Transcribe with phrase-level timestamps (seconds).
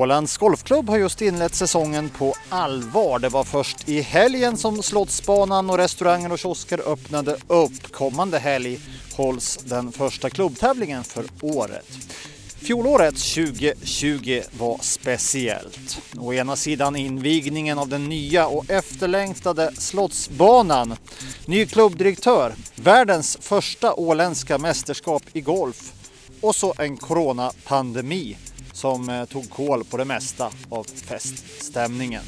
[0.00, 3.18] Ålands Golfklubb har just inlett säsongen på allvar.
[3.18, 7.92] Det var först i helgen som Slottsbanan och restauranger och kiosker öppnade upp.
[7.92, 8.80] Kommande helg
[9.16, 11.86] hålls den första klubbtävlingen för året.
[12.62, 15.98] Fjolåret 2020 var speciellt.
[16.18, 20.96] Å ena sidan invigningen av den nya och efterlängtade Slottsbanan.
[21.46, 25.92] Ny klubbdirektör, världens första åländska mästerskap i golf
[26.40, 28.36] och så en coronapandemi
[28.72, 32.22] som eh, tog koll på det mesta av feststämningen.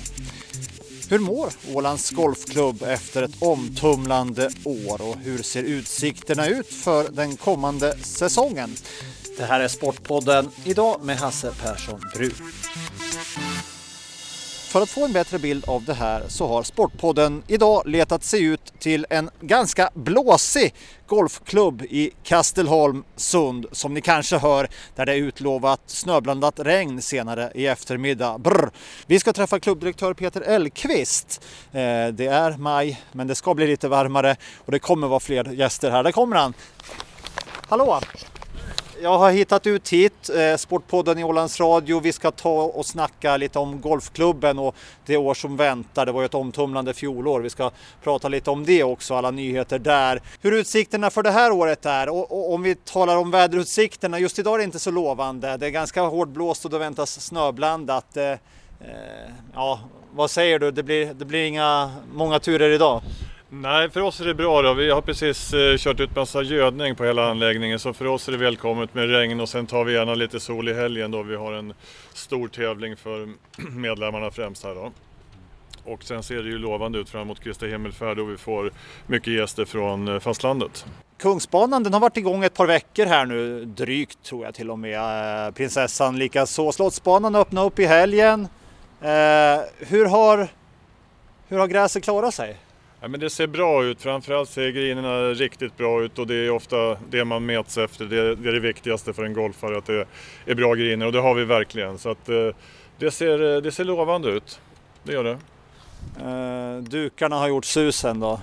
[1.10, 7.36] Hur mår Ålands Golfklubb efter ett omtumlande år och hur ser utsikterna ut för den
[7.36, 8.76] kommande säsongen?
[9.36, 12.52] Det här är Sportpodden idag med Hasse Persson Brun.
[14.72, 18.44] För att få en bättre bild av det här så har Sportpodden idag letat sig
[18.44, 20.74] ut till en ganska blåsig
[21.06, 27.52] golfklubb i Kastelholm Sund som ni kanske hör där det är utlovat snöblandat regn senare
[27.54, 28.38] i eftermiddag.
[28.38, 28.70] Brr.
[29.06, 31.44] Vi ska träffa klubbdirektör Peter Elkvist.
[31.72, 35.44] Eh, det är maj men det ska bli lite varmare och det kommer vara fler
[35.44, 36.02] gäster här.
[36.02, 36.54] Där kommer han!
[37.68, 38.00] Hallå!
[39.02, 42.00] Jag har hittat ut hit, eh, Sportpodden i Ålands Radio.
[42.00, 44.74] Vi ska ta och snacka lite om golfklubben och
[45.06, 46.06] det år som väntar.
[46.06, 47.40] Det var ju ett omtumlande fjolår.
[47.40, 47.70] Vi ska
[48.02, 50.22] prata lite om det också, alla nyheter där.
[50.40, 54.18] Hur utsikterna för det här året är och, och om vi talar om väderutsikterna.
[54.18, 55.56] Just idag är det inte så lovande.
[55.56, 58.16] Det är ganska hårdblåst och det väntas snöblandat.
[58.16, 58.38] Eh, eh,
[59.54, 59.80] ja,
[60.12, 60.70] vad säger du?
[60.70, 63.02] Det blir, det blir inga många turer idag?
[63.54, 64.74] Nej, för oss är det bra då.
[64.74, 68.32] Vi har precis eh, kört ut massa gödning på hela anläggningen så för oss är
[68.32, 71.36] det välkommet med regn och sen tar vi gärna lite sol i helgen då vi
[71.36, 71.74] har en
[72.12, 73.28] stor tävling för
[73.70, 74.92] medlemmarna främst här då.
[75.84, 78.72] Och sen ser det ju lovande ut framåt Kristi himmelfärd och vi får
[79.06, 80.86] mycket gäster från eh, fastlandet.
[81.18, 84.78] Kungsbanan den har varit igång ett par veckor här nu, drygt tror jag till och
[84.78, 85.46] med.
[85.46, 86.72] Eh, prinsessan likaså.
[86.72, 88.48] Slottsbanan öppnade upp i helgen.
[89.00, 89.08] Eh,
[89.78, 90.48] hur, har,
[91.48, 92.56] hur har gräset klarat sig?
[93.02, 96.50] Ja, men det ser bra ut, framförallt ser grinerna riktigt bra ut och det är
[96.50, 98.04] ofta det man mäts efter.
[98.04, 100.06] Det, är det viktigaste för en golfare, att det
[100.46, 101.98] är bra griner och det har vi verkligen.
[101.98, 102.48] Så att, eh,
[102.98, 104.60] det, ser, det ser lovande ut,
[105.02, 105.38] det gör det.
[106.20, 108.40] Eh, dukarna har gjort susen då?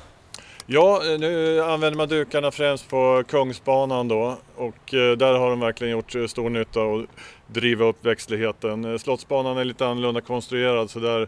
[0.66, 5.92] Ja, nu använder man dukarna främst på Kungsbanan då och eh, där har de verkligen
[5.92, 7.06] gjort stor nytta och
[7.48, 9.00] driva upp växtligheten.
[9.00, 11.28] Slottsbanan är lite annorlunda konstruerad så där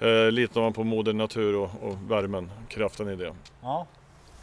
[0.00, 3.32] eh, litar man på moder natur och, och värmen, kraften i det.
[3.62, 3.86] Ja.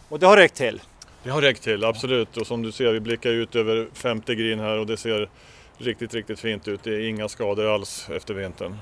[0.10, 0.82] Och det har räckt till?
[1.24, 2.38] Det har räckt till, absolut.
[2.38, 5.30] Och som du ser, vi blickar ut över 50 green här och det ser
[5.78, 6.84] riktigt, riktigt fint ut.
[6.84, 8.78] Det är inga skador alls efter vintern.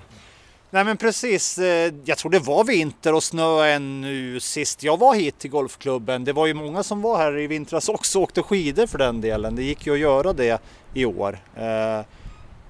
[0.74, 5.16] Nej men precis, eh, jag tror det var vinter och snö ännu sist jag var
[5.16, 6.24] hit till golfklubben.
[6.24, 9.22] Det var ju många som var här i vintras också och åkte skidor för den
[9.22, 9.56] delen.
[9.56, 10.62] Det gick ju att göra det
[10.94, 11.40] i år.
[11.56, 12.06] Eh,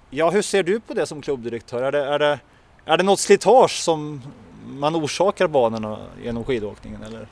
[0.10, 1.84] ja, hur ser du på det som klubbdirektör?
[1.84, 2.40] Är det, är det,
[2.86, 4.22] är det något slitage som
[4.66, 7.04] man orsakar banorna genom skidåkningen?
[7.04, 7.28] Eller?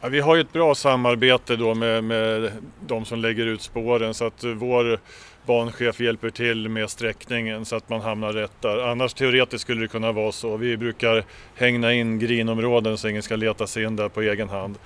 [0.00, 2.52] Ja, vi har ju ett bra samarbete då med, med
[2.86, 4.98] de som lägger ut spåren så att vår
[5.46, 8.78] banchef hjälper till med sträckningen så att man hamnar rätt där.
[8.78, 10.56] Annars teoretiskt skulle det kunna vara så.
[10.56, 11.24] Vi brukar
[11.54, 14.78] hängna in grinområden så ingen ska leta sig in där på egen hand.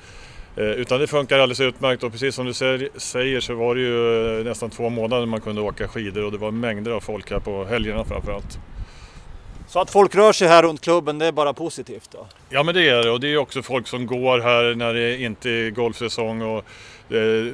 [0.57, 4.39] Eh, utan det funkar alldeles utmärkt och precis som du säger så var det ju
[4.39, 7.41] eh, nästan två månader man kunde åka skidor och det var mängder av folk här
[7.41, 8.59] på helgerna framförallt.
[9.69, 12.27] Så att folk rör sig här runt klubben, det är bara positivt då?
[12.49, 15.21] Ja men det är det och det är också folk som går här när det
[15.21, 16.65] inte är golfsäsong och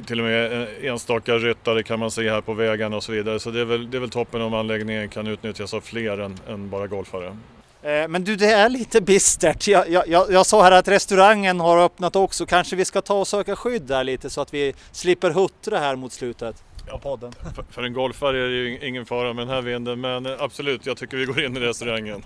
[0.05, 3.39] till och med enstaka ryttare kan man se här på vägarna och så vidare.
[3.39, 6.39] Så det är väl, det är väl toppen om anläggningen kan utnyttjas av fler än,
[6.49, 7.37] än bara golfare.
[7.81, 9.67] Eh, men du, det är lite bistert.
[9.67, 12.45] Jag, jag, jag sa här att restaurangen har öppnat också.
[12.45, 15.95] Kanske vi ska ta och söka skydd där lite så att vi slipper huttra här
[15.95, 17.31] mot slutet av podden.
[17.55, 20.85] För, för en golfare är det ju ingen fara med den här vinden, men absolut,
[20.85, 22.23] jag tycker vi går in i restaurangen.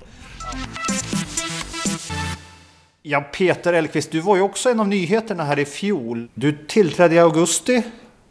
[3.02, 6.28] Ja, Peter Elkvist, du var ju också en av nyheterna här i fjol.
[6.34, 7.84] Du tillträdde i augusti,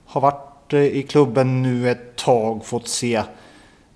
[0.07, 3.15] har varit eh, i klubben nu ett tag, fått se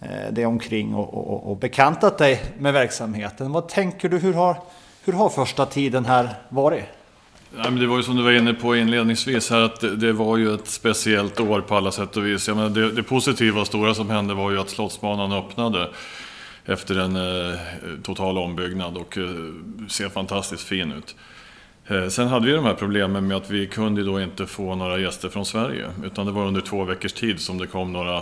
[0.00, 3.52] eh, det omkring och, och, och bekantat dig med verksamheten.
[3.52, 4.56] Vad tänker du, hur har,
[5.05, 6.85] hur har första tiden här varit?
[7.56, 10.12] Nej, men det var ju som du var inne på inledningsvis här att det, det
[10.12, 12.49] var ju ett speciellt år på alla sätt och vis.
[12.49, 15.90] Jag menar, det, det positiva och stora som hände var ju att Slottsbanan öppnade
[16.64, 17.58] efter en eh,
[18.02, 19.31] total ombyggnad och eh,
[19.88, 21.16] ser fantastiskt fin ut.
[21.87, 24.99] Eh, sen hade vi de här problemen med att vi kunde då inte få några
[24.99, 28.16] gäster från Sverige utan det var under två veckors tid som det kom några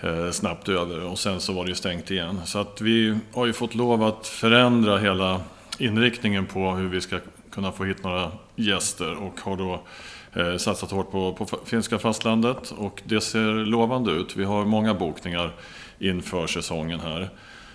[0.00, 2.40] eh, snabbt över och sen så var det ju stängt igen.
[2.44, 5.40] Så att vi har ju fått lov att förändra hela
[5.78, 7.18] inriktningen på hur vi ska
[7.50, 9.82] kunna få hit några gäster och har då
[10.32, 14.36] eh, satsat hårt på, på finska fastlandet och det ser lovande ut.
[14.36, 15.52] Vi har många bokningar
[15.98, 17.30] inför säsongen här.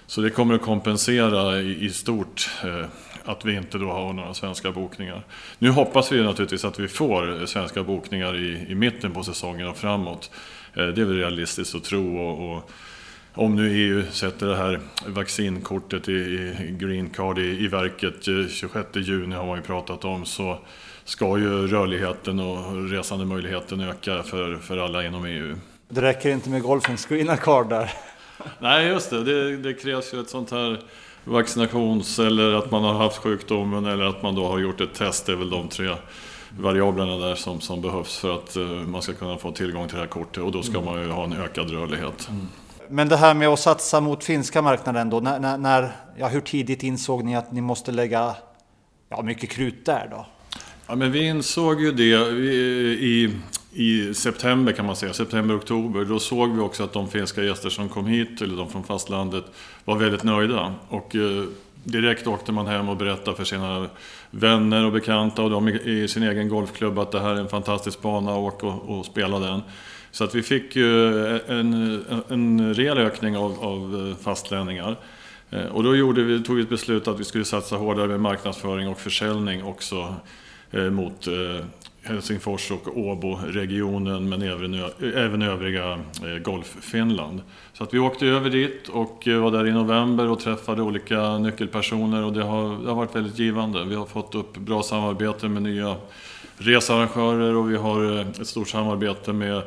[0.07, 2.85] Så det kommer att kompensera i, i stort eh,
[3.25, 5.23] att vi inte då har några svenska bokningar.
[5.59, 9.77] Nu hoppas vi naturligtvis att vi får svenska bokningar i, i mitten på säsongen och
[9.77, 10.31] framåt.
[10.73, 12.17] Eh, det är väl realistiskt att tro.
[12.17, 12.71] Och, och,
[13.39, 18.95] om nu EU sätter det här vaccinkortet i, i Green Card i, i verket 26
[18.95, 20.57] eh, juni har man ju pratat om så
[21.03, 25.55] ska ju rörligheten och resandemöjligheten öka för, för alla inom EU.
[25.89, 27.91] Det räcker inte med golfens Green Card där?
[28.59, 29.23] Nej, just det.
[29.23, 29.57] det.
[29.57, 29.73] det.
[29.73, 30.79] krävs ju ett sånt här
[31.23, 35.25] vaccinations eller att man har haft sjukdomen eller att man då har gjort ett test.
[35.25, 35.95] Det är väl de tre
[36.57, 40.01] variablerna där som, som behövs för att uh, man ska kunna få tillgång till det
[40.01, 40.85] här kortet och då ska mm.
[40.85, 42.29] man ju ha en ökad rörlighet.
[42.29, 42.47] Mm.
[42.89, 46.83] Men det här med att satsa mot finska marknaden då, när, när, ja, hur tidigt
[46.83, 48.35] insåg ni att ni måste lägga
[49.09, 50.25] ja, mycket krut där då?
[50.87, 53.35] Ja, men vi insåg ju det i,
[53.73, 56.05] i september kan man säga, september-oktober.
[56.05, 59.45] Då såg vi också att de finska gäster som kom hit, eller de från fastlandet,
[59.85, 60.73] var väldigt nöjda.
[60.89, 61.43] Och eh,
[61.83, 63.89] direkt åkte man hem och berättade för sina
[64.31, 68.01] vänner och bekanta och de i sin egen golfklubb att det här är en fantastisk
[68.01, 69.61] bana, åk och, och spela den.
[70.11, 74.97] Så att vi fick ju eh, en, eh, en rejäl ökning av, av eh, fastlänningar.
[75.71, 78.87] Och då gjorde vi, tog vi ett beslut att vi skulle satsa hårdare med marknadsföring
[78.87, 80.15] och försäljning också
[80.91, 81.27] mot
[82.03, 84.73] Helsingfors och Åbo-regionen men även,
[85.15, 87.41] även övriga eh, Golf-Finland.
[87.73, 91.37] Så att vi åkte över dit och eh, var där i november och träffade olika
[91.37, 93.85] nyckelpersoner och det har, det har varit väldigt givande.
[93.85, 95.95] Vi har fått upp bra samarbete med nya
[96.57, 99.61] researrangörer och vi har eh, ett stort samarbete med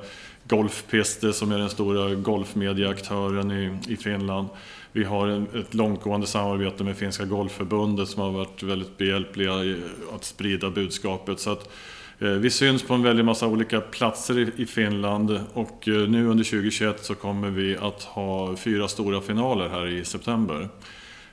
[0.45, 4.49] Golfpiste som är den stora golfmediaaktören i, i Finland.
[4.93, 9.83] Vi har en, ett långtgående samarbete med Finska Golfförbundet som har varit väldigt behjälpliga i
[10.15, 11.41] att sprida budskapet.
[11.41, 11.71] Så att,
[12.23, 16.45] Eh, vi syns på en väldig massa olika platser i, Finland och eh, nu under
[16.45, 20.69] 2021 så kommer vi att ha fyra stora finaler här i september.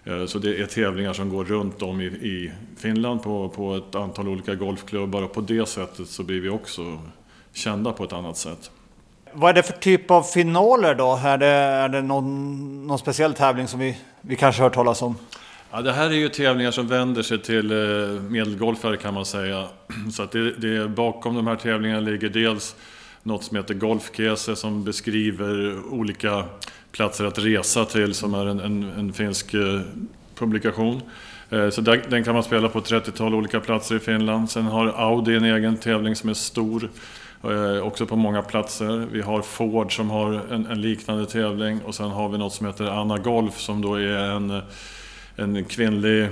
[0.04, 3.96] Eh, så det är tävlingar som går runt om i, i Finland på, på ett
[3.96, 7.00] antal olika golfklubbar och på det sättet så blir vi också
[7.54, 8.72] kända på ett annat sätt.
[9.34, 11.20] Vad är det för typ av finaler då?
[11.24, 15.16] Är det, är det någon, någon speciell tävling som vi, vi kanske hört talas om?
[15.72, 19.68] Ja, det här är ju tävlingar som vänder sig till eh, medelgolfare kan man säga.
[20.12, 22.76] Så att det, det, bakom de här tävlingarna ligger dels
[23.24, 26.46] något som heter Golfkese som beskriver olika
[26.92, 29.82] platser att resa till som är en, en, en finsk eh,
[30.36, 31.02] publikation.
[31.50, 34.50] Eh, så där, den kan man spela på 30-tal olika platser i Finland.
[34.50, 36.90] Sen har Audi en egen tävling som är stor
[37.84, 39.08] också på många platser.
[39.12, 42.68] Vi har Ford som har en, en, liknande tävling och sen har vi något som
[42.68, 44.62] heter Anna Golf som då är en,
[45.40, 46.30] en kvinnlig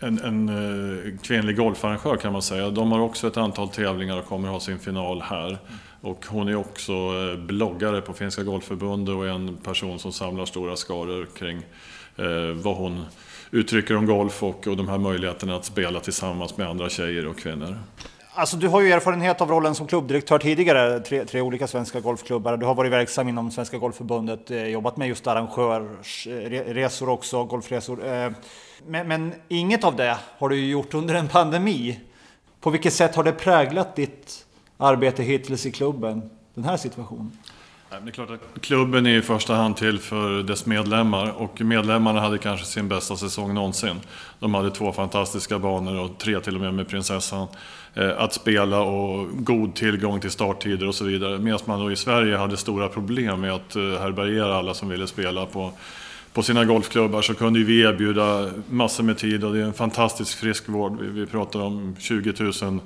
[0.00, 2.70] en, en eh, kvinnlig golfarrangör kan man säga.
[2.70, 5.58] De har också ett antal tävlingar och kommer ha sin final här.
[6.00, 10.76] Och hon är också eh, bloggare på Finska Golfförbundet och en person som samlar stora
[10.76, 11.56] skaror kring
[12.16, 13.04] eh, vad hon
[13.50, 17.38] uttrycker om golf och, och de här möjligheterna att spela tillsammans med andra tjejer och
[17.38, 17.78] kvinnor.
[18.38, 22.56] Alltså, du har ju erfarenhet av rollen som klubbdirektör tidigare, tre, tre olika svenska golfklubbar.
[22.56, 28.06] Du har varit verksam inom Svenska Golfförbundet, eh, jobbat med just arrangörsresor också, golfresor.
[28.06, 28.30] Eh,
[28.86, 32.00] men, men, inget av det har du gjort under en pandemi.
[32.60, 34.46] På vilket sätt har det präglat ditt
[34.76, 37.32] arbete hittills i klubben, den här situationen?
[37.90, 42.20] Det är klart att klubben är i första hand till för dess medlemmar och medlemmarna
[42.20, 44.00] hade kanske sin bästa säsong någonsin.
[44.38, 47.48] De hade två fantastiska banor och tre till och med med prinsessan
[47.94, 51.38] Eh, att spela och god tillgång till starttider och så vidare.
[51.38, 55.06] Medan man då i Sverige hade stora problem med att eh, härbärgera alla som ville
[55.06, 55.72] spela på,
[56.32, 60.38] på sina golfklubbar så kunde vi erbjuda massor med tid och det är en fantastisk
[60.38, 61.00] friskvård.
[61.00, 62.80] Vi, vi pratar om 20 000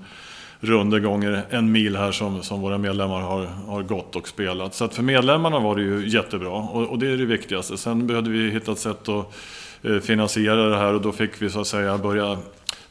[0.60, 4.74] runder gånger en mil här som, som våra medlemmar har, har gått och spelat.
[4.74, 7.76] Så att för medlemmarna var det ju jättebra och, och det är det viktigaste.
[7.76, 9.34] Sen behövde vi hitta ett sätt att
[9.82, 12.38] eh, finansiera det här och då fick vi så att säga börja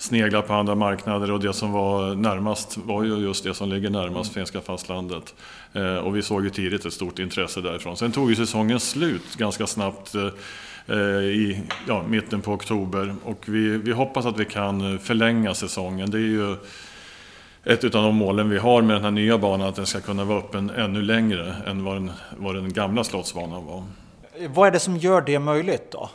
[0.02, 3.90] snegla på andra marknader och det som var närmast var ju just det som ligger
[3.90, 5.36] närmast finska fastlandet.
[5.74, 7.98] Eh, och vi såg ju tidigt ett stort intresse därifrån.
[7.98, 13.78] Sen tog ju säsongen slut ganska snabbt eh, i ja, mitten på oktober och vi,
[13.78, 16.12] vi hoppas att vi kan förlänga säsongen.
[16.12, 16.56] Det är ju
[17.64, 20.24] ett av de målen vi har med den här nya banan, att den ska kunna
[20.24, 23.84] vara öppen ännu längre än vad den, vad den gamla slottsbanan var.
[24.48, 26.10] Vad är det som gör det möjligt då?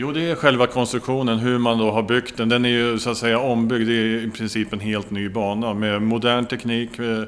[0.00, 2.48] Jo, det är själva konstruktionen, hur man då har byggt den.
[2.48, 5.74] Den är ju så att säga ombyggd, det är i princip en helt ny bana
[5.74, 7.22] med modern teknik, eh,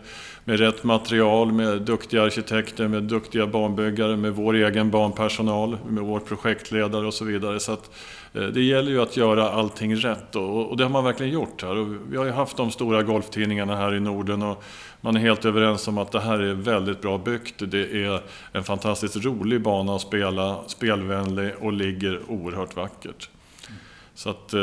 [0.51, 6.21] med, rätt material, med duktiga arkitekter, med duktiga banbyggare, med vår egen banpersonal, med vår
[6.21, 7.61] projektledare och så vidare.
[7.61, 7.91] Så att,
[8.35, 11.63] eh, det gäller ju att göra allting rätt och, och det har man verkligen gjort
[11.63, 11.77] här.
[11.77, 14.63] Och vi har ju haft de stora golftidningarna här i Norden och
[15.01, 17.55] man är helt överens om att det här är väldigt bra byggt.
[17.59, 18.21] Det är
[18.53, 23.29] en fantastiskt rolig bana att spela, spelvänlig och ligger oerhört vackert.
[24.15, 24.61] Så att eh,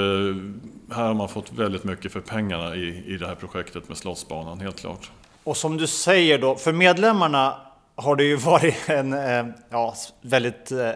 [0.91, 4.59] här har man fått väldigt mycket för pengarna i, i det här projektet med Slottsbanan,
[4.59, 5.11] helt klart.
[5.47, 7.55] Och som du säger då, för medlemmarna
[7.95, 10.89] har det ju varit en eh, ja, väldigt eh,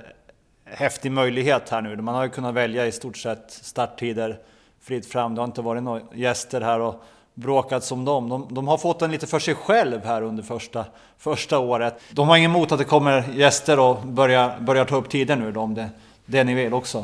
[0.66, 1.96] häftig möjlighet här nu.
[1.96, 4.40] Man har ju kunnat välja i stort sett starttider
[4.82, 5.36] fritt fram.
[5.36, 7.04] Det har inte varit några gäster här och
[7.34, 8.30] bråkat som dem.
[8.30, 10.86] De, de, har fått den lite för sig själv här under första,
[11.18, 12.02] första året.
[12.12, 15.52] De har ingen emot att det kommer gäster och börjar, börjar ta upp tider nu
[15.52, 15.90] då, om det,
[16.26, 17.04] det ni vill också.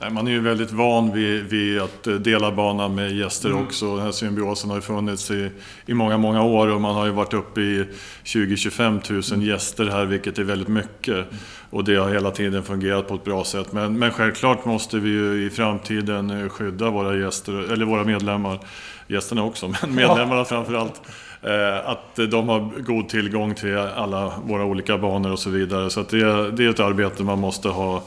[0.00, 3.62] Man är ju väldigt van vid, vid att eh, dela banan med gäster mm.
[3.62, 3.96] också.
[3.96, 5.50] Den här symbiosen har ju funnits i,
[5.86, 7.84] i många, många år och man har ju varit uppe i
[8.24, 11.26] 20-25 000 gäster här, vilket är väldigt mycket.
[11.70, 13.72] Och det har hela tiden fungerat på ett bra sätt.
[13.72, 18.58] Men, men självklart måste vi ju i framtiden eh, skydda våra gäster, eller våra medlemmar.
[19.06, 21.02] Gästerna också, men medlemmarna framför allt.
[21.42, 25.90] Eh, att de har god tillgång till alla våra olika banor och så vidare.
[25.90, 28.02] Så det, det är ett arbete man måste ha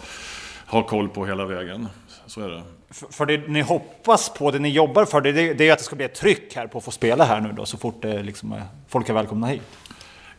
[0.71, 1.87] ha koll på hela vägen.
[2.25, 2.63] Så är det.
[2.89, 5.85] För, för det ni hoppas på, det ni jobbar för, det, det är att det
[5.85, 8.23] ska bli ett tryck här på att få spela här nu då, så fort det
[8.23, 9.61] liksom, folk är välkomna hit.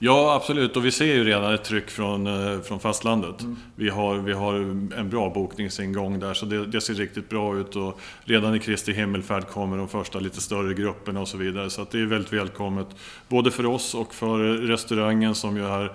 [0.04, 0.76] Ja, absolut.
[0.76, 3.40] Och vi ser ju redan ett tryck från, eh, från fastlandet.
[3.40, 3.56] Mm.
[3.74, 4.54] Vi, har, vi har
[4.98, 7.76] en bra bokningsingång där, så det, det, ser riktigt bra ut.
[7.76, 11.70] Och redan i Kristi himmelfärd kommer de första lite större grupperna och så vidare.
[11.70, 12.86] Så det är väldigt välkommet,
[13.28, 15.92] både för oss och för restaurangen som ju är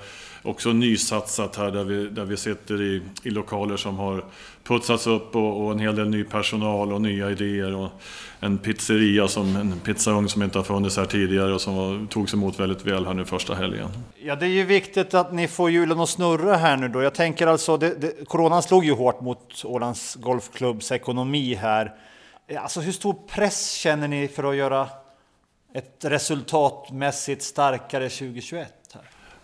[0.48, 4.24] också nysatsat här där vi, där vi sitter i, i lokaler som har
[4.64, 7.76] putsats upp och, och, en hel del ny personal och nya idéer.
[7.76, 7.90] Och
[8.40, 12.34] en pizzeria, som, en pizzaugn som inte har funnits här tidigare och som var, togs
[12.34, 13.90] emot väldigt väl här nu första helgen.
[14.24, 17.02] Ja, det är ju viktigt att ni får hjulen att snurra här nu då.
[17.02, 21.96] Jag tänker alltså, det, det, coronan slog ju hårt mot Ålands Golfklubbs ekonomi här.
[22.48, 24.88] Eh, alltså hur stor press känner ni för att göra
[25.74, 28.77] ett resultatmässigt starkare 2021?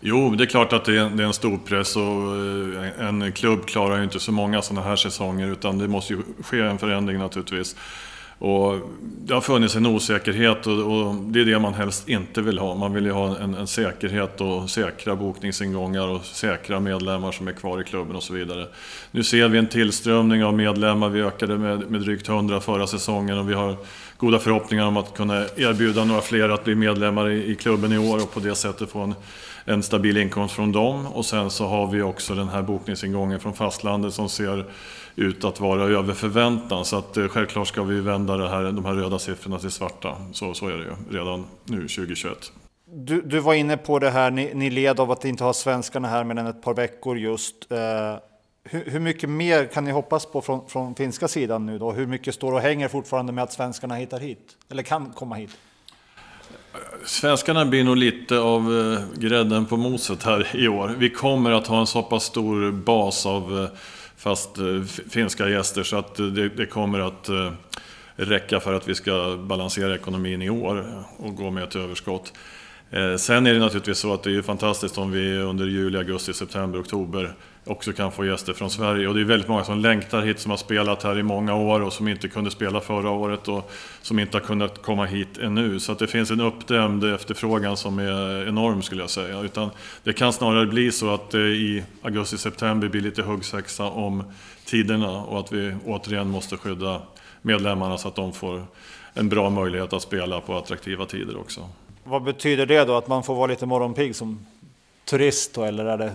[0.06, 3.32] Jo, det är klart att det är, det är en stor press och eh, en
[3.32, 6.78] klubb klarar ju inte så många sådana här säsonger utan det måste ju ske en
[6.78, 7.76] förändring naturligtvis.
[8.38, 12.58] Och det har funnits en osäkerhet och, och, det är det man helst inte vill
[12.58, 12.74] ha.
[12.74, 17.52] Man vill ju ha en, en säkerhet och säkra bokningsingångar och säkra medlemmar som är
[17.52, 18.66] kvar i klubben och så vidare.
[19.10, 21.08] Nu ser vi en tillströmning av medlemmar.
[21.08, 23.76] Vi ökade med, med drygt 100 förra säsongen och vi har
[24.16, 27.98] goda förhoppningar om att kunna erbjuda några fler att bli medlemmar i, i klubben i
[27.98, 29.14] år och på det sättet få en
[29.64, 31.06] en stabil inkomst från dem.
[31.06, 34.64] Och sen så har vi också den här bokningsingången från fastlandet som ser
[35.16, 36.84] ut att vara över förväntan.
[36.84, 40.16] Så att eh, självklart ska vi vända det här, de här röda siffrorna till svarta.
[40.32, 42.52] Så, så är det ju redan nu 2021.
[42.86, 46.08] Du, du var inne på det här, ni, ni led av att inte ha svenskarna
[46.08, 47.72] här mer än ett par veckor just.
[47.72, 47.78] Eh,
[48.64, 51.92] hur, hur, mycket mer kan ni hoppas på från, från finska sidan nu då?
[51.92, 54.56] Hur mycket står och hänger fortfarande med att svenskarna hittar hit?
[54.68, 55.50] Eller kan komma hit?
[57.04, 60.94] Svenskarna blir nog lite av eh, grädden på moset här i år.
[60.98, 63.78] Vi kommer att ha en så pass stor bas av eh,
[64.16, 67.28] fast eh, finska gäster så att det, det kommer att
[68.16, 72.32] räcka för att vi ska balansera ekonomin i år och gå med ett överskott.
[72.94, 76.34] Eh, sen är det naturligtvis så att det är fantastiskt om vi under juli, augusti,
[76.34, 77.34] september, oktober
[77.64, 79.08] också kan få gäster från Sverige.
[79.08, 81.80] Och det är väldigt många som längtar hit, som har spelat här i många år
[81.80, 83.70] och som inte kunde spela förra året och
[84.02, 85.80] som inte har kunnat komma hit ännu.
[85.80, 89.40] Så att det finns en uppdämd efterfrågan som är enorm skulle jag säga.
[89.40, 89.70] Utan
[90.02, 94.24] det kan snarare bli så att det i augusti-september blir lite huggsexa om
[94.64, 97.02] tiderna och att vi återigen måste skydda
[97.42, 98.66] medlemmarna så att de får
[99.14, 101.68] en bra möjlighet att spela på attraktiva tider också.
[102.04, 102.96] Vad betyder det då?
[102.96, 104.46] Att man får vara lite morgonpigg som
[105.04, 106.12] turist då, eller är det,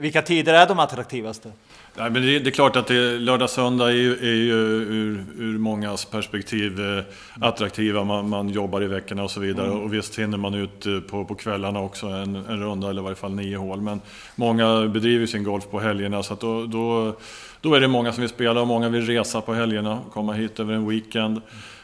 [0.00, 1.52] vilka tider är de attraktivaste?
[1.96, 5.24] Nej, men det, det är klart att det, lördag söndag är ju, är ju ur,
[5.38, 7.04] ur mångas perspektiv eh,
[7.40, 8.04] attraktiva.
[8.04, 9.66] Man, man, jobbar i veckorna och så vidare.
[9.66, 9.80] Mm.
[9.80, 13.04] Och visst hinner man ut eh, på, på kvällarna också en, en runda eller i
[13.04, 13.80] varje fall nio hål.
[13.80, 14.00] Men
[14.36, 17.16] många bedriver sin golf på helgerna så att då, då,
[17.60, 19.98] då är det många som vill spela och många vill resa på helgerna.
[20.12, 21.40] Komma hit över en weekend.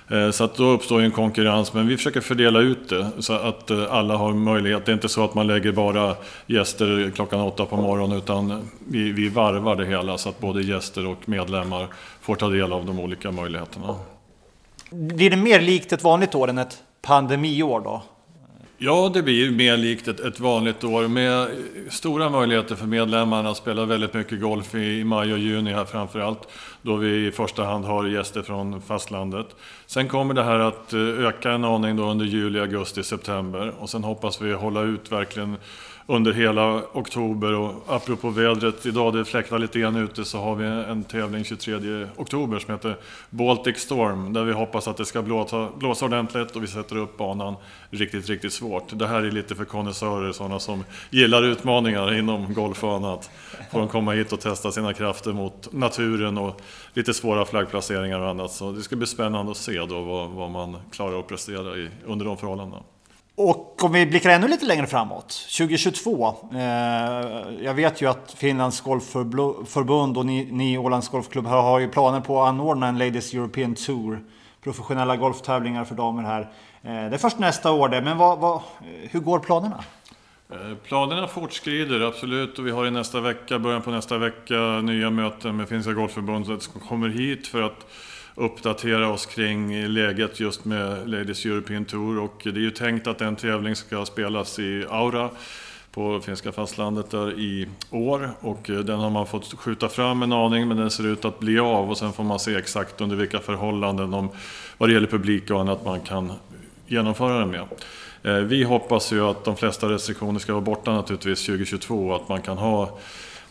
[0.08, 3.70] Eh, så att då uppstår en konkurrens, men vi försöker fördela ut det så att
[3.70, 4.86] eh, alla har möjlighet.
[4.86, 9.12] Det är inte så att man lägger bara gäster klockan åtta på morgonen utan vi,
[9.12, 11.88] vi varvar det hela så att både gäster och medlemmar
[12.20, 13.94] får ta del av de olika möjligheterna.
[14.90, 18.02] Blir det mer likt ett vanligt år än ett pandemiår då?
[18.78, 21.48] Ja, det blir mer likt ett, ett, vanligt år med
[21.90, 26.48] stora möjligheter för medlemmarna att spela väldigt mycket golf i, maj och juni här framförallt.
[26.82, 29.46] Då vi i första hand har gäster från fastlandet.
[29.86, 33.74] Sen kommer det här att eh, öka en aning då under juli, augusti, september.
[33.78, 35.56] Och sen hoppas vi hålla ut verkligen
[36.06, 37.54] under hela oktober.
[37.54, 42.06] Och apropå vädret, idag det fläktar lite grann ute så har vi en tävling 23
[42.16, 42.96] oktober som heter
[43.30, 44.32] Baltic Storm.
[44.32, 47.54] Där vi hoppas att det ska blåsa, blåsa ordentligt och vi sätter upp banan
[47.90, 48.98] riktigt, riktigt svårt.
[48.98, 53.30] Det här är lite för konnässörer, sådana som gillar utmaningar inom golf och annat.
[53.72, 56.60] Får de komma hit och testa sina krafter mot naturen och
[56.94, 58.52] lite svåra flaggplaceringar och annat.
[58.52, 61.88] Så det ska bli spännande att se då vad, vad man klarar att prestera i,
[62.06, 62.82] under de förhållandena.
[63.38, 66.36] Och om vi blickar ännu lite längre framåt, 2022.
[66.52, 66.60] Eh,
[67.64, 72.42] jag vet ju att Finlands golfförbund och ni, ni Ålands Golfklubb har ju planer på
[72.42, 74.24] att anordna en Ladies European Tour.
[74.62, 76.40] Professionella golftävlingar för damer här.
[76.40, 76.48] Eh,
[76.82, 78.62] det är först nästa år det, men vad, vad, eh,
[79.10, 79.84] hur går planerna?
[80.50, 85.10] Eh, planerna fortskrider absolut och vi har i nästa vecka, början på nästa vecka, nya
[85.10, 87.86] möten med Finska Golfförbundet som kommer hit för att
[88.36, 92.18] uppdatera oss kring läget just med Ladies European Tour.
[92.18, 95.30] Och det är ju tänkt att en tävling ska spelas i Aura
[95.90, 98.30] på finska fastlandet där i år.
[98.40, 101.38] Och eh, den har man fått skjuta fram en aning men den ser ut att
[101.38, 101.90] bli av.
[101.90, 104.28] Och sen får man se exakt under vilka förhållanden om
[104.78, 106.32] vad det gäller publik och annat man kan
[106.86, 107.68] genomföra den med.
[108.22, 112.28] Eh, vi hoppas ju att de flesta restriktioner ska vara borta naturligtvis 2022 och att
[112.28, 112.98] man kan ha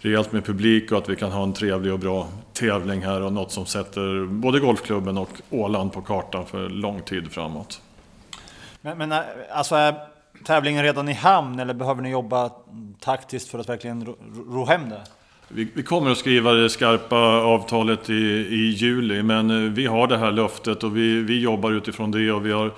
[0.05, 3.33] rejält med publik och att vi kan ha en trevlig och bra tävling här och
[3.33, 7.81] något som sätter både golfklubben och Åland på kartan för lång tid framåt.
[8.81, 9.13] Men, men
[9.51, 9.95] alltså är
[10.45, 12.51] tävlingen redan i hamn eller behöver ni jobba
[12.99, 14.15] taktiskt för att verkligen ro,
[14.49, 15.01] ro hem det?
[15.47, 18.13] Vi, vi, kommer att skriva det skarpa avtalet i,
[18.49, 22.31] i juli men eh, vi har det här löftet och vi, vi jobbar utifrån det
[22.31, 22.71] och vi har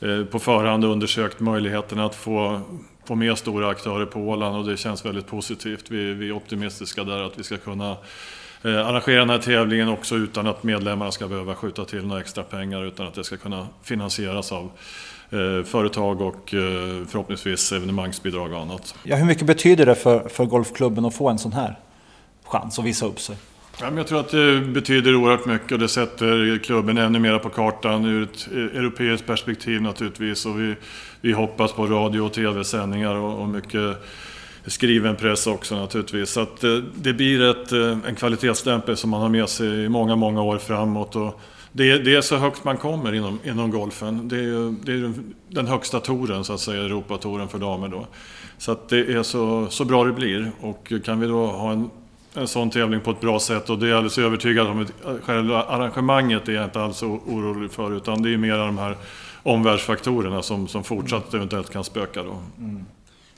[0.00, 2.60] eh, på förhand undersökt möjligheterna att få
[3.06, 5.90] få med stora aktörer på Åland och det känns väldigt positivt.
[5.90, 7.90] Vi, vi är optimistiska där att vi ska kunna
[8.62, 12.44] eh, arrangera den här tävlingen också utan att medlemmarna ska behöva skjuta till några extra
[12.44, 14.70] pengar utan att det ska kunna finansieras av
[15.30, 18.94] eh, företag och eh, förhoppningsvis evenemangsbidrag och annat.
[19.02, 21.78] Ja, hur mycket betyder det för, för golfklubben att få en sån här
[22.44, 23.36] chans att visa upp sig?
[23.80, 27.38] Ja, men jag tror att det betyder oerhört mycket och det sätter klubben ännu mer
[27.38, 30.46] på kartan ur ett eh, europeiskt perspektiv naturligtvis.
[30.46, 30.74] Och vi,
[31.20, 33.96] vi hoppas på radio och tv-sändningar och, och mycket
[34.66, 36.30] skriven press också naturligtvis.
[36.30, 39.88] Så att eh, det blir ett, eh, en kvalitetsstämpel som man har med sig i
[39.88, 41.16] många, många år framåt.
[41.16, 41.40] Och
[41.72, 44.28] det, det är så högt man kommer inom, inom golfen.
[44.28, 45.12] Det är, det är
[45.48, 48.06] den högsta touren, så att säga, Europatouren för damer då.
[48.58, 50.50] Så att det är så, så bra det blir.
[50.60, 51.90] Och kan vi då ha en
[52.36, 54.86] en sån tävling på ett bra sätt och det är jag alldeles övertygad om.
[55.22, 58.96] Själva arrangemanget är jag inte alls orolig för utan det är mer de här
[59.42, 62.38] omvärldsfaktorerna som, som fortsatt eventuellt kan spöka då.
[62.58, 62.84] Mm.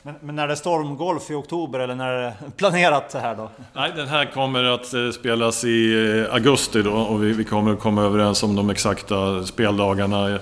[0.08, 3.36] Men, men när det är stormgolf i oktober eller när är det planerat det här
[3.36, 3.50] då?
[3.72, 5.92] Nej, den här kommer att eh, spelas i
[6.28, 10.38] eh, augusti då och vi, vi kommer att komma överens om de exakta speldagarna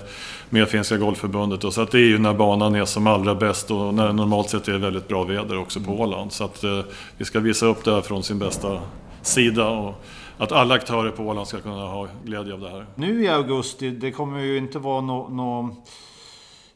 [0.49, 1.63] med Finska Golfförbundet.
[1.63, 4.13] Och så att det är ju när banan är som allra bäst och när det
[4.13, 6.31] normalt sett är väldigt bra väder också på Åland.
[6.31, 6.79] Så att eh,
[7.17, 8.81] vi ska visa upp det här från sin bästa
[9.21, 9.69] sida.
[9.69, 10.03] Och,
[10.37, 12.85] att alla aktörer på Åland ska kunna ha glädje av det här.
[12.95, 15.75] Nu i augusti, det kommer ju inte vara något no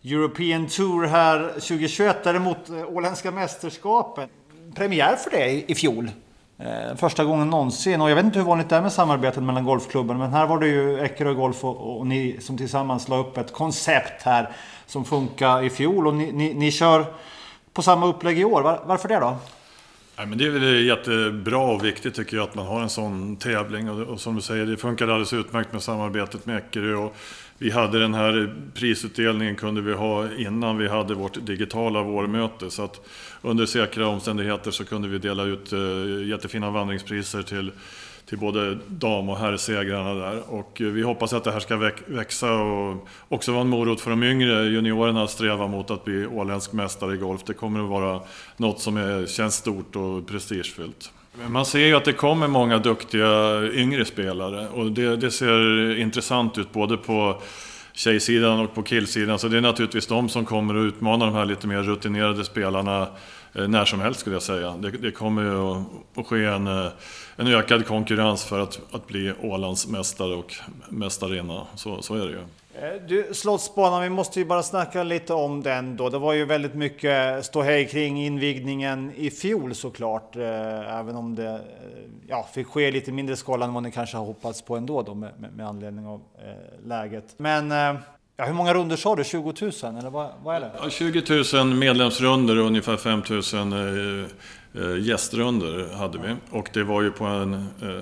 [0.03, 4.29] European Tour här 2021, däremot eh, Åländska mästerskapen.
[4.75, 6.11] Premiär för det i fjol.
[6.57, 8.01] Eh, första gången någonsin.
[8.01, 10.17] Och jag vet inte hur vanligt det är med samarbetet mellan golfklubben.
[10.17, 13.53] Men här var det ju Eckerö Golf och, och, ni som tillsammans la upp ett
[13.53, 14.49] koncept här
[14.85, 16.07] som funkar i fjol.
[16.07, 17.05] Och ni, ni, ni kör
[17.73, 18.61] på samma upplägg i år.
[18.61, 19.37] Var, varför det då?
[20.17, 22.89] Nej, men det är väl eh, jättebra och viktigt tycker jag att man har en
[22.89, 23.89] sån tävling.
[23.89, 26.95] Och, och som du säger, det funkade alldeles utmärkt med samarbetet med Eckerö.
[26.95, 27.15] Och
[27.61, 32.71] vi hade den här prisutdelningen kunde vi ha innan vi hade vårt digitala vårmöte.
[32.71, 33.07] Så att
[33.41, 37.71] under säkra omständigheter så kunde vi dela ut eh, jättefina vandringspriser till,
[38.25, 40.53] till både dam och herrsegrarna där.
[40.53, 44.09] Och eh, vi hoppas att det här ska växa och också vara en morot för
[44.09, 47.41] de yngre juniorerna att sträva mot att bli åländsk mästare i golf.
[47.45, 48.21] Det kommer att vara
[48.57, 51.11] något som är, känns stort och prestigefyllt.
[51.33, 56.57] Man ser ju att det kommer många duktiga yngre spelare och det, det ser intressant
[56.57, 57.41] ut både på
[57.93, 59.39] tjejsidan och på killsidan.
[59.39, 63.07] Så det är naturligtvis de som kommer att utmana de här lite mer rutinerade spelarna
[63.53, 64.71] eh, när som helst skulle jag säga.
[64.71, 65.85] Det, det kommer ju
[66.21, 66.87] att, ske en, eh,
[67.35, 70.53] en ökad konkurrens för att, att bli Ålands mästare och
[70.89, 71.67] mästarinna.
[71.75, 72.43] Så, så är det ju.
[72.75, 76.09] Eh, du, Slottsbanan, vi måste ju bara snacka lite om den då.
[76.09, 80.35] Det var ju väldigt mycket ståhej kring invigningen i fjol såklart.
[80.35, 81.59] Eh, även om det eh,
[82.27, 85.01] ja, fick ske i lite mindre skala än vad ni kanske har hoppats på ändå
[85.01, 87.33] då med, med, med anledning av eh, läget.
[87.37, 88.01] Men eh,
[88.37, 89.23] Ja, hur många runder sa du?
[89.23, 90.71] 20 000 eller vad, vad är det?
[90.83, 94.23] Ja, 20 000 medlemsrunder och ungefär 5 000
[94.73, 96.35] eh, gästrunder hade vi.
[96.49, 97.53] Och det var ju på en...
[97.53, 98.01] Eh,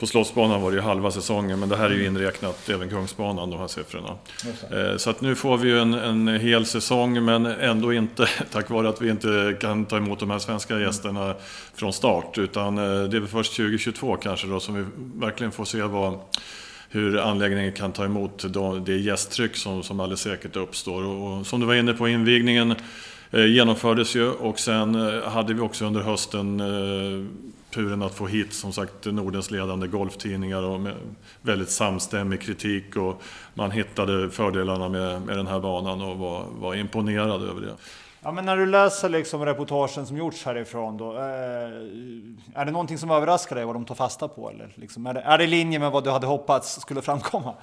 [0.00, 3.50] på Slottsbanan var det ju halva säsongen, men det här är ju inräknat även Kungsbanan,
[3.50, 4.16] de här siffrorna.
[4.70, 8.70] Eh, så att nu får vi ju en, en hel säsong, men ändå inte tack
[8.70, 11.34] vare att vi inte kan ta emot de här svenska gästerna
[11.74, 12.38] från start.
[12.38, 14.84] Utan eh, det är väl först 2022 kanske då som vi
[15.26, 16.18] verkligen får se vad
[16.88, 18.44] hur anläggningen kan ta emot
[18.86, 21.04] det gästtryck som, som alldeles säkert uppstår.
[21.04, 22.74] Och som du var inne på, invigningen
[23.30, 26.60] eh, genomfördes ju och sen hade vi också under hösten
[27.70, 30.94] turen att få hit som sagt Nordens ledande golftidningar och med
[31.42, 33.22] väldigt samstämmig kritik och
[33.54, 37.74] man hittade fördelarna med, med den här banan och var, var imponerad över det.
[38.22, 41.22] Ja, men när du läser liksom reportagen som gjorts härifrån då, eh,
[42.54, 44.50] är det någonting som överraskar dig vad de tar fasta på?
[44.50, 47.54] Eller liksom, är, det, är det i linje med vad du hade hoppats skulle framkomma?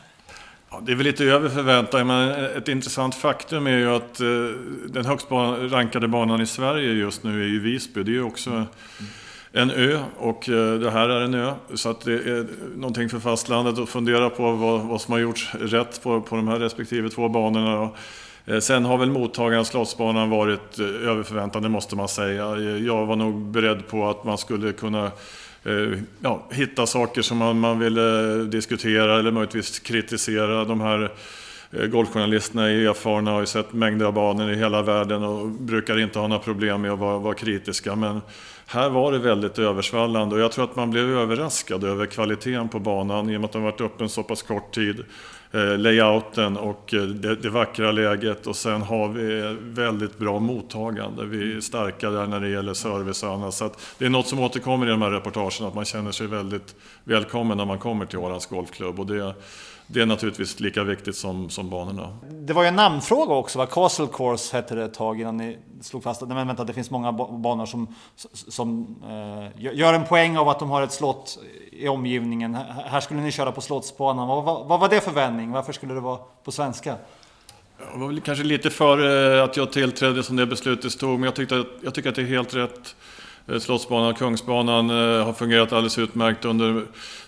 [0.70, 4.28] Ja, det är väl lite över förväntan, men ett intressant faktum är ju att eh,
[4.90, 5.32] den högst
[5.72, 8.04] rankade banan i Sverige just nu är ju Visby.
[8.04, 8.66] Det är ju också mm
[9.58, 11.54] en ö och eh, det här är en ö.
[11.74, 15.56] Så att det är någonting för fastlandet att fundera på vad, vad som har gjorts
[15.60, 17.90] rätt på, på de här respektive två banorna.
[18.46, 22.58] Eh, sen har väl mottagaren Slottsbanan varit eh, över förväntan, det måste man säga.
[22.78, 25.12] Jag var nog beredd på att man skulle kunna
[26.20, 30.66] ja, hitta saker som man, man ville diskutera eller möjligtvis kritisera.
[30.66, 31.12] De här
[31.72, 36.20] golfjournalisterna är erfarna och har sett mängder av banor i hela världen och brukar inte
[36.20, 37.96] ha några problem med att vara, vara kritiska.
[37.96, 38.22] Men
[38.70, 42.80] här var det väldigt översvallande och jag tror att man blev överraskad över kvaliteten på
[42.80, 45.06] banan i och med att den varit öppen så pass kort tid.
[45.52, 50.40] Eh, layouten och eh, det, det, vackra läget och sen har vi eh, väldigt bra
[50.40, 51.26] mottagande.
[51.26, 53.54] Vi är starka där när det gäller service och annat.
[53.54, 56.76] Så det är något som återkommer i de här reportagen, att man känner sig väldigt
[57.04, 59.00] välkommen när man kommer till Ålands Golfklubb.
[59.00, 59.34] Och det,
[59.88, 62.18] det är naturligtvis lika viktigt som, som banorna.
[62.32, 63.66] Det var ju en namnfråga också, va?
[63.66, 66.92] Castle Course hette det ett tag innan ni slog fast att men vänta, det finns
[66.92, 67.96] många banor som,
[68.34, 71.40] som eh, gör en poäng av att de har ett slott
[71.72, 72.56] i omgivningen.
[72.86, 74.28] Här skulle ni köra på Slottsbanan.
[74.28, 75.52] Vad, vad, vad var det för vändning?
[75.52, 76.96] Varför skulle det vara på svenska?
[77.94, 81.24] Det var väl kanske lite före eh, att jag tillträdde som det beslutet stod, men
[81.24, 82.96] jag, tyckte jag tycker att det är helt rätt.
[83.48, 86.84] Eh, Slottsbanan och Kungsbanan eh, har fungerat alldeles utmärkt under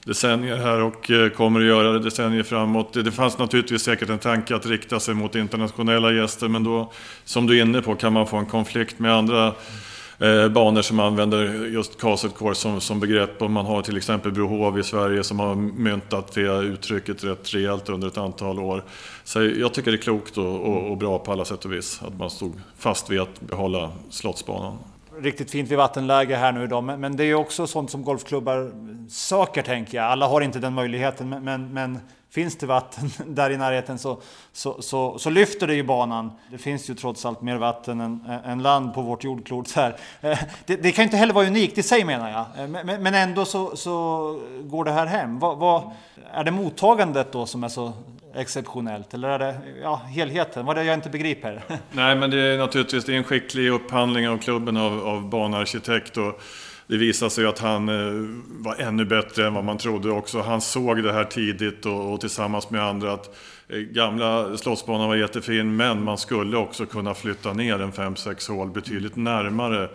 [0.06, 2.94] decennier här och eh, kommer att göra det decennier framåt.
[2.94, 6.92] Det fanns naturligtvis säkert en tanke att rikta sig mot internationella gäster men då,
[7.26, 9.54] som du är inne på, kan man få en konflikt med andra
[10.52, 13.42] banor som använder just Castle Course som, som begrepp.
[13.42, 17.90] Och man har till exempel Brohov i Sverige som har myntat det uttrycket rätt rejält
[17.90, 18.84] under ett antal år.
[19.24, 22.02] Så jag tycker det är klokt och, och, och bra på alla sätt och vis
[22.08, 24.78] att man stod fast vid att behålla Slottsbanan
[25.22, 26.84] riktigt fint vid vattenläge här nu idag.
[26.84, 28.72] Men, men det är också sånt som golfklubbar
[29.10, 30.06] söker, tänker jag.
[30.06, 34.22] Alla har inte den möjligheten, men, men, men finns det vatten där i närheten så,
[34.54, 36.32] så, så, så, lyfter det ju banan.
[36.52, 39.72] Det finns ju trots allt mer vatten än, än land på vårt jordklot.
[39.72, 39.96] Här.
[40.22, 43.14] Eh, det, det, kan inte heller vara unikt i sig menar jag, eh, men, men
[43.14, 45.40] ändå så, så, går det här hem.
[45.40, 45.92] Vad, vad,
[46.34, 47.94] är det mottagandet då som är så
[48.36, 49.14] exceptionellt?
[49.14, 50.66] Eller är det ja, helheten?
[50.66, 51.64] Vad är det jag inte begriper?
[51.92, 56.18] Nej, men det är naturligtvis det är en skicklig upphandling av klubben av, av banarkitekt.
[56.18, 56.42] Och
[56.88, 60.42] det visade sig att han eh, var ännu bättre än vad man trodde också.
[60.42, 63.36] Han såg det här tidigt och, och tillsammans med andra att
[63.68, 68.70] eh, gamla Slottsbanan var jättefin, men man skulle också kunna flytta ner en 5-6 hål
[68.70, 69.90] betydligt närmare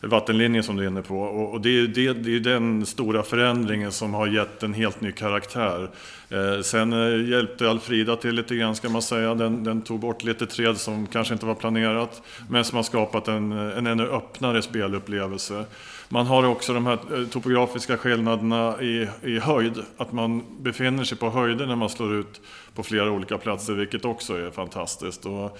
[0.00, 1.20] vattenlinjen som du är inne på.
[1.20, 5.12] Och det är, det, det är den stora förändringen som har gett en helt ny
[5.12, 5.90] karaktär.
[6.28, 9.34] Eh, sen eh, hjälpte Alfrida till lite grann ska man säga.
[9.34, 12.22] Den, den, tog bort lite träd som kanske inte var planerat.
[12.48, 15.64] Men som har skapat en, en ännu öppnare spelupplevelse.
[16.08, 19.74] Man har också de här eh, topografiska skillnaderna i, i höjd.
[19.96, 22.40] Att man befinner sig på höjder när man slår ut
[22.74, 25.26] på flera olika platser, vilket också är fantastiskt.
[25.26, 25.58] Och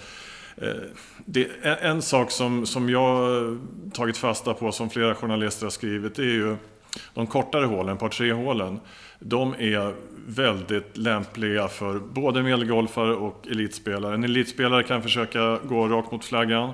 [0.61, 0.75] Eh,
[1.25, 3.59] det, en sak som, som jag
[3.93, 6.57] tagit fasta på, som flera journalister har skrivit, är ju
[7.15, 8.81] de kortare hålen, par tre hålen.
[9.19, 9.95] De är
[10.27, 14.15] väldigt lämpliga för både medelgolfare och elitspelare.
[14.15, 16.73] En elitspelare kan försöka gå rakt mot flaggan,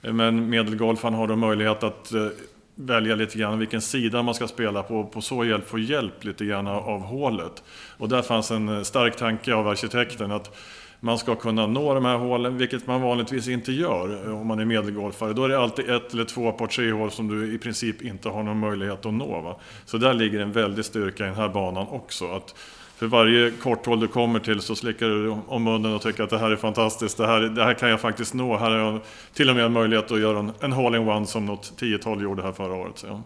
[0.00, 2.26] men medelgolfaren har då möjlighet att eh,
[2.74, 6.24] välja lite grann vilken sida man ska spela på och på så hjälp få hjälp
[6.24, 7.62] lite grann av hålet.
[7.96, 10.56] Och där fanns en eh, stark tanke av arkitekten att
[11.00, 14.58] man ska kunna nå de här hålen, vilket man vanligtvis inte gör eh, om man
[14.58, 15.32] är medelgolfare.
[15.32, 18.28] Då är det alltid ett eller två par tre hål som du i princip inte
[18.28, 19.40] har någon möjlighet att nå.
[19.40, 19.56] Va?
[19.84, 22.30] Så där ligger en väldig styrka i den här banan också.
[22.32, 22.54] Att
[22.96, 26.38] för varje korthål du kommer till så slickar du om munnen och tycker att det
[26.38, 28.56] här är fantastiskt, det här, det här kan jag faktiskt nå.
[28.56, 29.00] Här har jag
[29.34, 32.52] till och med en möjlighet att göra en, en hole-in-one som något tiotal gjorde här
[32.52, 32.98] förra året.
[32.98, 33.22] Så.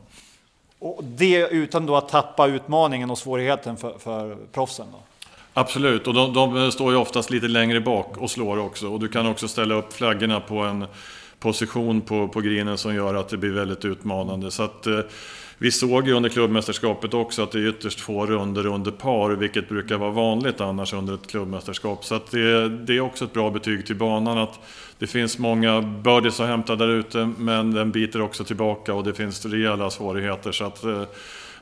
[0.79, 4.87] Och det utan då att tappa utmaningen och svårigheten för, för proffsen?
[4.93, 4.99] Då.
[5.55, 8.89] Absolut, och de, de, står ju oftast lite längre bak och slår också.
[8.89, 10.87] Och du kan också ställa upp flaggorna på en
[11.39, 14.51] position på, på grinen som gör att det blir väldigt utmanande.
[14.51, 15.01] Så att, eh,
[15.59, 19.69] vi såg ju under klubbmästerskapet också att det är ytterst få runder under par, vilket
[19.69, 22.05] brukar vara vanligt annars under ett klubbmästerskap.
[22.05, 24.61] Så att det, det är också ett bra betyg till banan att
[24.99, 29.15] det finns många birdies att hämta där ute, men den biter också tillbaka och det
[29.15, 30.53] finns rejäla svårigheter.
[30.53, 31.03] Så att eh,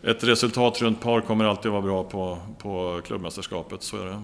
[0.03, 4.23] ett resultat runt par kommer alltid vara bra på, på klubbmästerskapet, så är det.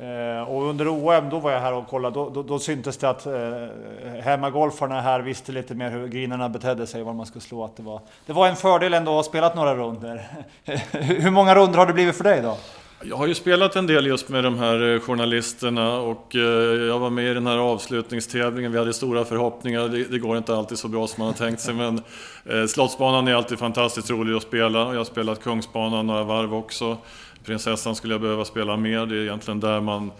[0.00, 3.10] Eh, och under OM, då var jag här och kollade, då, då, då syntes det
[3.10, 7.64] att eh, hemmagolfarna här visste lite mer hur greenerna betedde sig, var man skulle slå.
[7.64, 10.28] Att det, var, det var en fördel ändå att ha spelat några runder.
[10.92, 12.56] hur många runder har det blivit för dig då?
[13.04, 16.40] Jag har ju spelat en del just med de här eh, journalisterna och eh,
[16.86, 18.72] jag var med i den här avslutningstävlingen.
[18.72, 19.88] Vi hade stora förhoppningar.
[20.10, 22.00] Det, går inte alltid så bra som man har tänkt sig men
[22.44, 24.78] eh, Slottsbanan är alltid fantastiskt rolig att spela.
[24.78, 26.98] Jag har spelat Kungsbanan några varv också.
[27.44, 29.06] Prinsessan skulle jag behöva spela mer.
[29.06, 30.10] Det är egentligen där man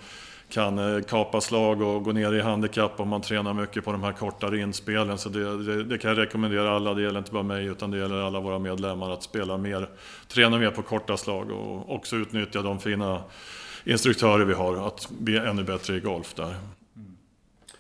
[0.52, 4.02] kan eh, kapa slag och gå ner i handikapp om man tränar mycket på de
[4.02, 5.18] här kortare inspelen.
[5.18, 7.98] Så det, det, det, kan jag rekommendera alla, det gäller inte bara mig utan det
[7.98, 9.88] gäller alla våra medlemmar att spela mer,
[10.28, 13.22] träna mer på korta slag och också utnyttja de fina
[13.84, 16.54] instruktörer vi har att bli ännu bättre i golf där.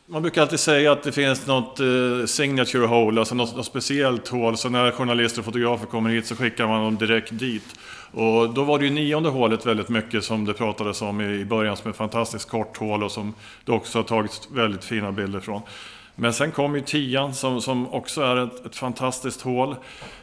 [0.06, 4.28] Man brukar alltid säga att det finns något eh, signature hole, alltså något, något, speciellt
[4.28, 4.56] hål.
[4.56, 7.78] Så när journalister och fotografer kommer hit så skickar man dem direkt dit.
[8.10, 11.76] Och då var det ju nionde hålet väldigt mycket som det pratades om i början
[11.76, 13.34] som ett fantastiskt kort hål och som
[13.64, 15.62] det också har tagits väldigt fina bilder från.
[16.14, 19.76] Men sen kom ju tian som, som också är ett, ett fantastiskt hål.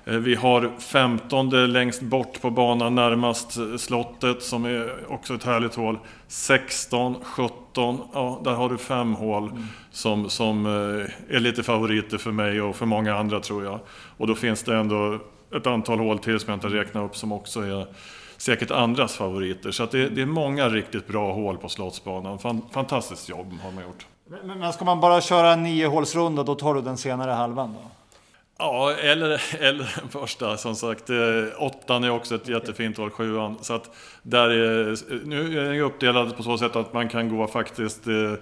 [0.06, 5.44] Eh, vi har femtonde längst bort på banan närmast eh, slottet som är också ett
[5.44, 6.00] härligt hål.
[6.28, 9.64] 16, 17, ja där har du fem hål mm.
[9.92, 13.80] som, som eh, är lite favoriter för mig och för många andra tror jag.
[14.18, 15.20] Och då finns det ändå
[15.56, 17.88] ett antal hål till som jag inte räknar upp som också är
[18.38, 19.72] säkert andras favoriter.
[19.72, 22.40] Så det, det, är många riktigt bra hål på Slottsbanan.
[22.72, 24.06] Fantastiskt jobb har man gjort.
[24.30, 27.90] Men, men ska man bara köra en niohålsrunda då tar du den senare halvan då?
[28.58, 31.10] Ja, eller, eller den första som sagt.
[31.10, 31.16] Eh,
[31.58, 33.58] åttan är också ett jättefint hål, sjuan.
[33.62, 37.48] Så att där är, nu är den uppdelad på så sätt att man kan gå
[37.48, 38.34] faktiskt eh,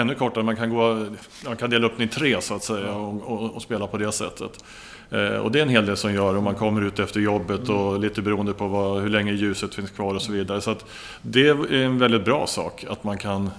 [0.00, 0.44] ännu kortare.
[0.44, 1.06] Man kan, gå,
[1.44, 3.98] man kan dela upp den i tre så att säga och, och, och spela på
[3.98, 4.64] det sättet.
[5.10, 7.68] Eh, och det är en hel del som gör om man kommer ut efter jobbet
[7.68, 10.60] och lite beroende på vad, hur länge ljuset finns kvar och så vidare.
[10.60, 10.84] Så att
[11.22, 13.50] det är en väldigt bra sak att man kan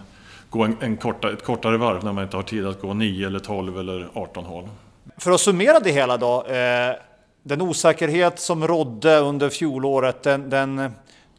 [0.55, 3.27] gå en, en korta, ett kortare varv när man inte har tid att gå 9
[3.27, 4.69] eller 12 eller 18 hål.
[5.17, 6.45] För att summera det hela då.
[6.45, 6.95] Eh,
[7.43, 10.91] den osäkerhet som rådde under fjolåret, den, den,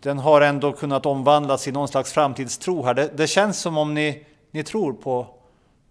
[0.02, 2.94] den, har ändå kunnat omvandlas i någon slags framtidstro här.
[2.94, 5.26] Det, det känns som om ni, ni tror på,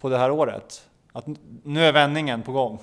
[0.01, 0.81] på det här året.
[1.13, 1.25] Att
[1.63, 2.79] nu är vändningen på gång.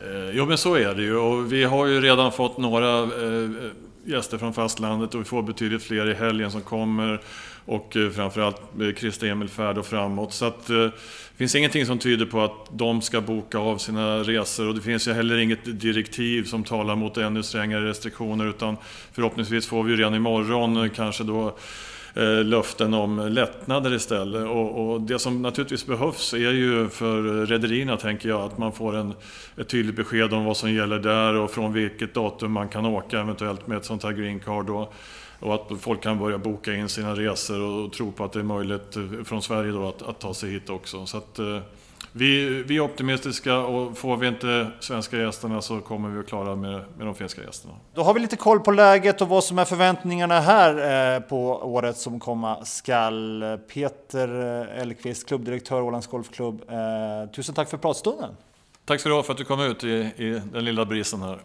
[0.00, 3.50] Eh, jo men så är det ju och vi har ju redan fått några eh,
[4.04, 7.20] gäster från fastlandet och vi får betydligt fler i helgen som kommer.
[7.66, 10.32] Och eh, framförallt eh, Krista Emilfärd och framåt.
[10.32, 14.68] Så att, det finns ingenting som tyder på att de ska boka av sina resor
[14.68, 18.76] och det finns ju heller inget direktiv som talar mot ännu strängare restriktioner utan
[19.12, 21.56] förhoppningsvis får vi redan imorgon kanske då
[22.44, 24.46] löften om lättnader istället.
[24.46, 28.96] Och, och, det som naturligtvis behövs är ju för rederierna, tänker jag, att man får
[28.96, 29.14] en,
[29.56, 33.20] ett tydligt besked om vad som gäller där och från vilket datum man kan åka
[33.20, 34.66] eventuellt med ett sånt här green card.
[34.66, 34.92] Då.
[35.40, 38.42] Och att folk kan börja boka in sina resor och tro på att det är
[38.42, 41.06] möjligt från Sverige då att, att ta sig hit också.
[41.06, 41.58] Så att, eh,
[42.12, 46.56] vi, vi är optimistiska och får vi inte svenska gästerna så kommer vi att klara
[46.56, 47.74] med, med de finska gästerna.
[47.94, 51.64] Då har vi lite koll på läget och vad som är förväntningarna här eh, på
[51.74, 53.44] året som komma skall.
[53.74, 54.28] Peter
[54.80, 56.62] Elkvist, klubbdirektör Ålands Golfklubb.
[56.68, 58.30] Eh, tusen tack för pratstunden.
[58.84, 61.38] Tack ska du ha för att du kom ut i, i den lilla brisen här.